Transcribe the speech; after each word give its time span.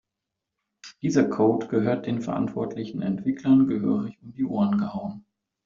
Dieser 1.03 1.25
Code 1.29 1.67
gehört 1.67 2.07
den 2.07 2.23
verantwortlichen 2.23 3.03
Entwicklern 3.03 3.67
gehörig 3.67 4.17
um 4.23 4.33
die 4.33 4.45
Ohren 4.45 4.79
gehauen. 4.79 5.27